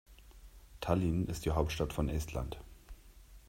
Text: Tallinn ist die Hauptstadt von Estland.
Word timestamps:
Tallinn 0.79 1.27
ist 1.27 1.45
die 1.45 1.51
Hauptstadt 1.51 1.93
von 1.93 2.09
Estland. 2.09 2.59